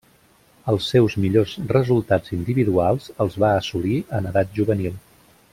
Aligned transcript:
Els 0.71 0.87
seus 0.93 1.15
millors 1.25 1.53
resultats 1.73 2.35
individuals 2.39 3.13
els 3.27 3.39
va 3.45 3.55
assolir 3.61 4.03
en 4.21 4.31
edat 4.35 4.61
juvenil. 4.61 5.01